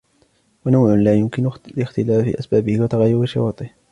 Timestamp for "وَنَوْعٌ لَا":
0.65-1.13